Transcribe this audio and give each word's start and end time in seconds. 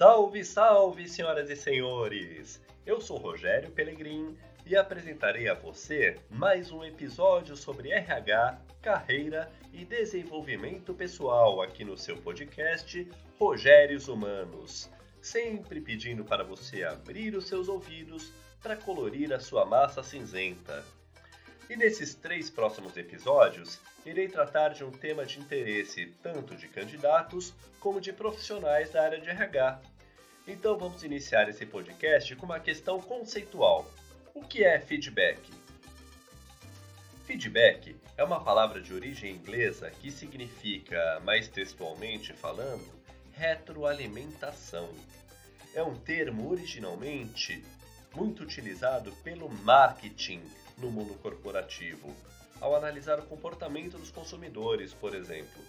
Salve, 0.00 0.42
salve, 0.42 1.06
senhoras 1.06 1.50
e 1.50 1.56
senhores! 1.56 2.58
Eu 2.86 3.02
sou 3.02 3.18
Rogério 3.18 3.70
Pelegrim 3.70 4.34
e 4.64 4.74
apresentarei 4.74 5.46
a 5.46 5.52
você 5.52 6.16
mais 6.30 6.72
um 6.72 6.82
episódio 6.82 7.54
sobre 7.54 7.90
RH, 7.92 8.62
carreira 8.80 9.52
e 9.74 9.84
desenvolvimento 9.84 10.94
pessoal 10.94 11.60
aqui 11.60 11.84
no 11.84 11.98
seu 11.98 12.16
podcast 12.16 13.06
Rogérios 13.38 14.08
Humanos. 14.08 14.88
Sempre 15.20 15.82
pedindo 15.82 16.24
para 16.24 16.44
você 16.44 16.82
abrir 16.82 17.36
os 17.36 17.46
seus 17.46 17.68
ouvidos 17.68 18.32
para 18.62 18.76
colorir 18.76 19.34
a 19.34 19.38
sua 19.38 19.66
massa 19.66 20.02
cinzenta. 20.02 20.82
E 21.68 21.76
nesses 21.76 22.16
três 22.16 22.48
próximos 22.50 22.96
episódios, 22.96 23.78
irei 24.04 24.28
tratar 24.28 24.70
de 24.70 24.82
um 24.82 24.90
tema 24.90 25.24
de 25.24 25.38
interesse 25.38 26.06
tanto 26.22 26.56
de 26.56 26.66
candidatos 26.66 27.54
como 27.78 28.00
de 28.00 28.12
profissionais 28.12 28.90
da 28.90 29.04
área 29.04 29.20
de 29.20 29.28
RH. 29.28 29.80
Então 30.50 30.76
vamos 30.76 31.04
iniciar 31.04 31.48
esse 31.48 31.64
podcast 31.64 32.34
com 32.34 32.44
uma 32.44 32.58
questão 32.58 33.00
conceitual. 33.00 33.88
O 34.34 34.42
que 34.42 34.64
é 34.64 34.80
feedback? 34.80 35.40
Feedback 37.24 37.96
é 38.16 38.24
uma 38.24 38.42
palavra 38.42 38.80
de 38.80 38.92
origem 38.92 39.32
inglesa 39.32 39.92
que 39.92 40.10
significa, 40.10 41.20
mais 41.20 41.46
textualmente 41.46 42.32
falando, 42.32 42.84
retroalimentação. 43.30 44.88
É 45.72 45.84
um 45.84 45.94
termo 45.94 46.50
originalmente 46.50 47.64
muito 48.12 48.42
utilizado 48.42 49.12
pelo 49.22 49.48
marketing 49.48 50.42
no 50.76 50.90
mundo 50.90 51.14
corporativo, 51.22 52.12
ao 52.60 52.74
analisar 52.74 53.20
o 53.20 53.26
comportamento 53.26 53.96
dos 53.96 54.10
consumidores, 54.10 54.92
por 54.92 55.14
exemplo. 55.14 55.62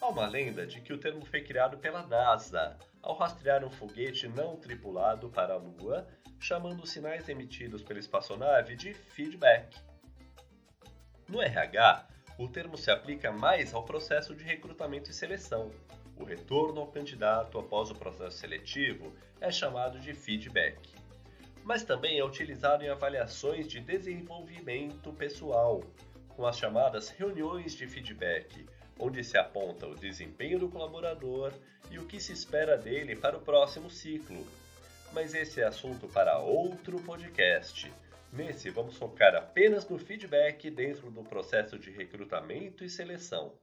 Há 0.00 0.08
uma 0.08 0.26
lenda 0.28 0.64
de 0.64 0.80
que 0.80 0.92
o 0.92 0.98
termo 0.98 1.24
foi 1.24 1.42
criado 1.42 1.76
pela 1.78 2.06
NASA 2.06 2.76
ao 3.02 3.16
rastrear 3.16 3.64
um 3.64 3.70
foguete 3.70 4.28
não 4.28 4.56
tripulado 4.56 5.28
para 5.28 5.54
a 5.54 5.56
Lua 5.56 6.06
chamando 6.38 6.84
os 6.84 6.90
sinais 6.90 7.28
emitidos 7.28 7.82
pela 7.82 7.98
espaçonave 7.98 8.76
de 8.76 8.94
feedback. 8.94 9.76
No 11.28 11.42
RH, 11.42 12.06
o 12.38 12.48
termo 12.48 12.78
se 12.78 12.90
aplica 12.90 13.32
mais 13.32 13.74
ao 13.74 13.84
processo 13.84 14.34
de 14.34 14.44
recrutamento 14.44 15.10
e 15.10 15.14
seleção. 15.14 15.72
O 16.16 16.24
retorno 16.24 16.80
ao 16.80 16.86
candidato 16.86 17.58
após 17.58 17.90
o 17.90 17.94
processo 17.94 18.38
seletivo 18.38 19.12
é 19.40 19.50
chamado 19.50 19.98
de 19.98 20.14
feedback. 20.14 20.94
Mas 21.64 21.82
também 21.82 22.18
é 22.18 22.24
utilizado 22.24 22.84
em 22.84 22.88
avaliações 22.88 23.66
de 23.66 23.80
desenvolvimento 23.80 25.12
pessoal, 25.12 25.82
com 26.28 26.46
as 26.46 26.56
chamadas 26.56 27.10
reuniões 27.10 27.74
de 27.74 27.86
feedback, 27.86 28.64
onde 28.98 29.22
se 29.22 29.38
aponta 29.38 29.86
o 29.86 29.94
desempenho 29.94 30.58
do 30.58 30.68
colaborador 30.68 31.52
e 31.90 31.98
o 31.98 32.06
que 32.06 32.20
se 32.20 32.32
espera 32.32 32.76
dele 32.76 33.14
para 33.14 33.36
o 33.36 33.40
próximo 33.40 33.88
ciclo, 33.88 34.46
mas 35.12 35.34
esse 35.34 35.60
é 35.60 35.64
assunto 35.64 36.08
para 36.08 36.38
outro 36.38 37.00
podcast. 37.02 37.92
Nesse, 38.32 38.68
vamos 38.70 38.96
focar 38.96 39.34
apenas 39.34 39.88
no 39.88 39.98
feedback 39.98 40.70
dentro 40.70 41.10
do 41.10 41.22
processo 41.22 41.78
de 41.78 41.90
recrutamento 41.90 42.84
e 42.84 42.90
seleção. 42.90 43.58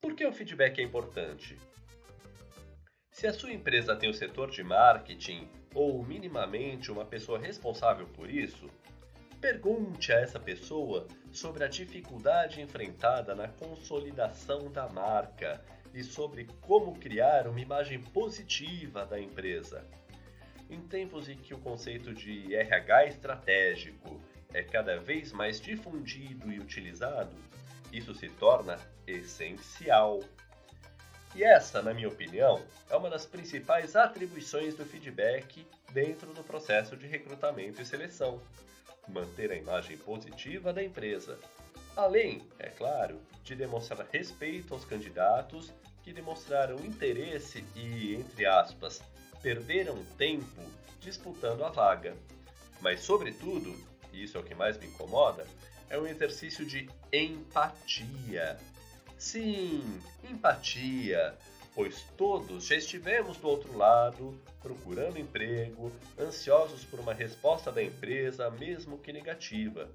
Por 0.00 0.14
que 0.14 0.24
o 0.24 0.32
feedback 0.32 0.78
é 0.78 0.84
importante? 0.84 1.58
Se 3.10 3.26
a 3.26 3.32
sua 3.32 3.52
empresa 3.52 3.96
tem 3.96 4.08
o 4.08 4.14
setor 4.14 4.48
de 4.48 4.62
marketing 4.62 5.48
ou 5.74 6.04
minimamente 6.04 6.92
uma 6.92 7.04
pessoa 7.04 7.36
responsável 7.36 8.06
por 8.06 8.30
isso, 8.30 8.70
pergunte 9.40 10.12
a 10.12 10.20
essa 10.20 10.38
pessoa 10.38 11.06
sobre 11.30 11.64
a 11.64 11.68
dificuldade 11.68 12.60
enfrentada 12.60 13.34
na 13.34 13.48
consolidação 13.48 14.70
da 14.70 14.88
marca 14.88 15.64
e 15.94 16.02
sobre 16.02 16.46
como 16.60 16.98
criar 16.98 17.46
uma 17.46 17.60
imagem 17.60 18.00
positiva 18.00 19.06
da 19.06 19.18
empresa. 19.18 19.84
Em 20.68 20.80
tempos 20.80 21.28
em 21.28 21.36
que 21.36 21.54
o 21.54 21.58
conceito 21.58 22.12
de 22.12 22.54
RH 22.54 23.06
estratégico 23.06 24.20
é 24.52 24.62
cada 24.62 24.98
vez 24.98 25.32
mais 25.32 25.60
difundido 25.60 26.52
e 26.52 26.58
utilizado, 26.58 27.36
isso 27.92 28.14
se 28.14 28.28
torna 28.28 28.78
essencial. 29.06 30.20
E 31.34 31.44
essa, 31.44 31.80
na 31.82 31.94
minha 31.94 32.08
opinião, 32.08 32.62
é 32.90 32.96
uma 32.96 33.08
das 33.08 33.24
principais 33.24 33.94
atribuições 33.96 34.74
do 34.74 34.84
feedback 34.84 35.66
dentro 35.92 36.32
do 36.34 36.42
processo 36.42 36.96
de 36.96 37.06
recrutamento 37.06 37.80
e 37.80 37.86
seleção. 37.86 38.40
Manter 39.08 39.50
a 39.50 39.56
imagem 39.56 39.96
positiva 39.98 40.72
da 40.72 40.82
empresa. 40.82 41.38
Além, 41.96 42.42
é 42.58 42.68
claro, 42.68 43.20
de 43.42 43.56
demonstrar 43.56 44.06
respeito 44.12 44.74
aos 44.74 44.84
candidatos 44.84 45.72
que 46.02 46.12
demonstraram 46.12 46.76
interesse 46.84 47.64
e, 47.74 48.14
entre 48.14 48.46
aspas, 48.46 49.02
perderam 49.42 50.04
tempo 50.16 50.62
disputando 51.00 51.64
a 51.64 51.70
vaga. 51.70 52.16
Mas, 52.80 53.00
sobretudo, 53.00 53.74
e 54.12 54.22
isso 54.22 54.36
é 54.36 54.40
o 54.40 54.44
que 54.44 54.54
mais 54.54 54.78
me 54.78 54.86
incomoda, 54.86 55.46
é 55.90 55.98
um 55.98 56.06
exercício 56.06 56.64
de 56.64 56.88
empatia. 57.12 58.58
Sim, 59.18 60.00
empatia, 60.30 61.36
pois 61.78 62.02
todos 62.16 62.66
já 62.66 62.74
estivemos 62.74 63.36
do 63.36 63.46
outro 63.46 63.78
lado, 63.78 64.36
procurando 64.60 65.16
emprego, 65.16 65.92
ansiosos 66.18 66.84
por 66.84 66.98
uma 66.98 67.14
resposta 67.14 67.70
da 67.70 67.80
empresa, 67.80 68.50
mesmo 68.50 68.98
que 68.98 69.12
negativa. 69.12 69.88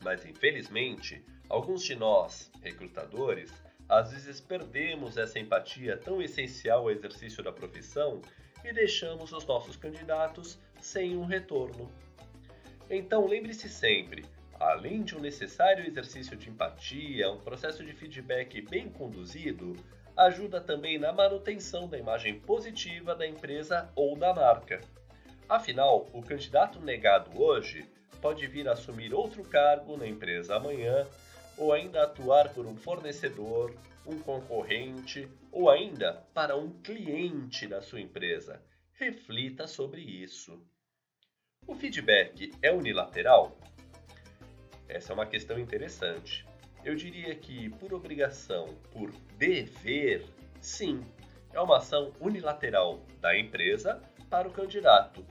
Mas 0.00 0.24
infelizmente, 0.24 1.24
alguns 1.48 1.82
de 1.82 1.96
nós, 1.96 2.52
recrutadores, 2.62 3.52
às 3.88 4.12
vezes 4.12 4.40
perdemos 4.40 5.16
essa 5.16 5.40
empatia 5.40 5.96
tão 5.96 6.22
essencial 6.22 6.82
ao 6.82 6.92
exercício 6.92 7.42
da 7.42 7.50
profissão 7.50 8.22
e 8.64 8.72
deixamos 8.72 9.32
os 9.32 9.44
nossos 9.44 9.74
candidatos 9.74 10.56
sem 10.80 11.16
um 11.16 11.24
retorno. 11.24 11.90
Então 12.88 13.26
lembre-se 13.26 13.68
sempre, 13.68 14.24
além 14.60 15.02
de 15.02 15.16
um 15.16 15.20
necessário 15.20 15.86
exercício 15.86 16.36
de 16.36 16.50
empatia, 16.50 17.30
um 17.30 17.40
processo 17.40 17.82
de 17.82 17.94
feedback 17.94 18.60
bem 18.60 18.90
conduzido 18.90 19.74
ajuda 20.14 20.60
também 20.60 20.98
na 20.98 21.12
manutenção 21.12 21.88
da 21.88 21.96
imagem 21.96 22.38
positiva 22.38 23.14
da 23.14 23.26
empresa 23.26 23.90
ou 23.96 24.14
da 24.14 24.34
marca. 24.34 24.82
Afinal, 25.48 26.06
o 26.12 26.22
candidato 26.22 26.78
negado 26.78 27.42
hoje 27.42 27.88
pode 28.20 28.46
vir 28.46 28.68
assumir 28.68 29.14
outro 29.14 29.42
cargo 29.42 29.96
na 29.96 30.06
empresa 30.06 30.56
amanhã 30.56 31.06
ou 31.56 31.72
ainda 31.72 32.02
atuar 32.02 32.52
por 32.52 32.66
um 32.66 32.76
fornecedor, 32.76 33.74
um 34.06 34.18
concorrente 34.18 35.26
ou 35.50 35.70
ainda 35.70 36.22
para 36.34 36.54
um 36.54 36.70
cliente 36.82 37.66
da 37.66 37.80
sua 37.80 38.00
empresa. 38.00 38.62
Reflita 38.92 39.66
sobre 39.66 40.02
isso. 40.02 40.62
O 41.66 41.74
feedback 41.74 42.52
é 42.60 42.70
unilateral? 42.70 43.56
Essa 44.92 45.12
é 45.12 45.14
uma 45.14 45.26
questão 45.26 45.56
interessante. 45.56 46.44
Eu 46.84 46.96
diria 46.96 47.32
que, 47.36 47.70
por 47.70 47.94
obrigação, 47.94 48.74
por 48.90 49.12
dever, 49.38 50.24
sim, 50.60 51.04
é 51.52 51.60
uma 51.60 51.76
ação 51.76 52.12
unilateral 52.20 53.00
da 53.20 53.38
empresa 53.38 54.02
para 54.28 54.48
o 54.48 54.52
candidato. 54.52 55.24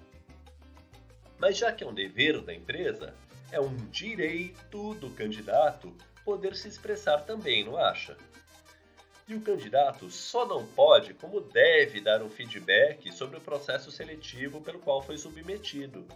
Mas 1.38 1.58
já 1.58 1.74
que 1.74 1.84
é 1.84 1.88
um 1.88 1.94
dever 1.94 2.42
da 2.42 2.53
empresa, 2.53 3.14
é 3.52 3.59
um 3.59 3.75
direito 3.90 4.94
do 4.96 5.09
candidato 5.09 5.94
poder 6.24 6.56
se 6.56 6.69
expressar 6.69 7.25
também, 7.25 7.66
não 7.66 7.78
acha? 7.78 8.16
E 9.28 9.36
o 9.36 9.42
candidato 9.42 10.09
só 10.09 10.46
não 10.46 10.66
pode, 10.66 11.14
como 11.14 11.42
deve, 11.42 12.00
dar 12.00 12.24
um 12.24 12.30
feedback 12.30 13.12
sobre 13.12 13.38
o 13.38 13.42
processo 13.42 13.92
seletivo 13.92 14.62
pelo 14.62 14.80
qual 14.80 15.02
foi 15.02 15.18
submetido. 15.18 16.08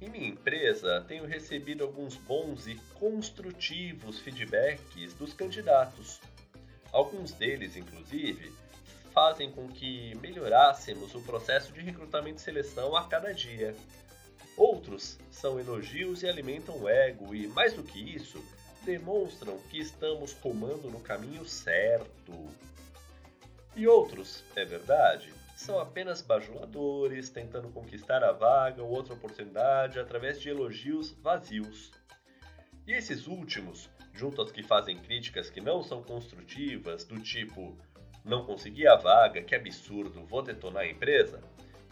Em 0.00 0.10
minha 0.10 0.28
empresa, 0.28 1.02
tenho 1.08 1.24
recebido 1.24 1.82
alguns 1.82 2.16
bons 2.16 2.66
e 2.66 2.74
construtivos 2.98 4.18
feedbacks 4.18 5.14
dos 5.14 5.32
candidatos. 5.32 6.20
Alguns 6.92 7.32
deles, 7.32 7.76
inclusive, 7.76 8.52
fazem 9.12 9.50
com 9.50 9.66
que 9.68 10.14
melhorássemos 10.16 11.14
o 11.14 11.22
processo 11.22 11.72
de 11.72 11.80
recrutamento 11.80 12.38
e 12.38 12.42
seleção 12.42 12.94
a 12.94 13.08
cada 13.08 13.32
dia. 13.32 13.74
Outros 14.54 15.18
são 15.30 15.58
elogios 15.58 16.22
e 16.22 16.28
alimentam 16.28 16.78
o 16.78 16.88
ego, 16.88 17.34
e 17.34 17.46
mais 17.48 17.72
do 17.72 17.82
que 17.82 17.98
isso, 17.98 18.44
demonstram 18.84 19.58
que 19.70 19.78
estamos 19.78 20.32
rumando 20.34 20.90
no 20.90 21.00
caminho 21.00 21.46
certo. 21.46 22.32
E 23.74 23.88
outros, 23.88 24.44
é 24.54 24.64
verdade, 24.64 25.32
são 25.56 25.80
apenas 25.80 26.20
bajuladores 26.20 27.30
tentando 27.30 27.70
conquistar 27.70 28.22
a 28.22 28.30
vaga 28.30 28.82
ou 28.82 28.90
outra 28.90 29.14
oportunidade 29.14 29.98
através 29.98 30.38
de 30.38 30.50
elogios 30.50 31.12
vazios. 31.12 31.90
E 32.86 32.92
esses 32.92 33.26
últimos, 33.26 33.88
junto 34.12 34.40
aos 34.40 34.52
que 34.52 34.62
fazem 34.62 34.98
críticas 34.98 35.48
que 35.48 35.60
não 35.60 35.82
são 35.82 36.02
construtivas, 36.02 37.04
do 37.04 37.18
tipo 37.18 37.76
não 38.22 38.44
consegui 38.44 38.86
a 38.86 38.96
vaga, 38.96 39.42
que 39.42 39.54
absurdo, 39.54 40.26
vou 40.26 40.42
detonar 40.42 40.82
a 40.82 40.88
empresa, 40.88 41.40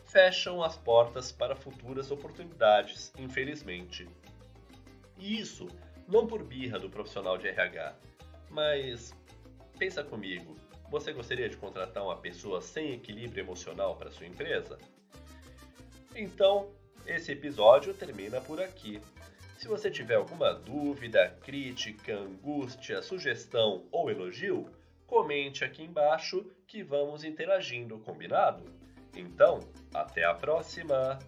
fecham 0.05 0.63
as 0.63 0.77
portas 0.77 1.33
para 1.33 1.57
futuras 1.57 2.11
oportunidades, 2.11 3.13
infelizmente. 3.19 4.07
E 5.17 5.41
isso 5.41 5.69
não 6.07 6.27
por 6.27 6.45
birra 6.45 6.79
do 6.79 6.91
profissional 6.91 7.39
de 7.39 7.49
RH, 7.49 7.97
mas 8.51 9.15
pensa 9.79 10.05
comigo, 10.05 10.55
Você 10.95 11.13
gostaria 11.13 11.49
de 11.49 11.57
contratar 11.57 12.05
uma 12.05 12.15
pessoa 12.15 12.63
sem 12.63 12.93
equilíbrio 12.93 13.43
emocional 13.43 13.97
para 13.97 14.13
sua 14.13 14.29
empresa? 14.29 14.79
Então, 16.15 16.71
esse 17.05 17.33
episódio 17.33 17.93
termina 17.93 18.41
por 18.41 18.63
aqui. 18.63 19.01
Se 19.59 19.67
você 19.67 19.91
tiver 19.91 20.15
alguma 20.15 20.55
dúvida, 20.55 21.37
crítica, 21.43 22.15
angústia, 22.15 23.03
sugestão 23.03 23.89
ou 23.91 24.09
elogio, 24.09 24.71
comente 25.05 25.65
aqui 25.65 25.83
embaixo 25.83 26.47
que 26.65 26.85
vamos 26.85 27.25
interagindo, 27.25 27.99
combinado? 27.99 28.63
Então, 29.17 29.69
até 29.93 30.23
a 30.23 30.33
próxima! 30.33 31.19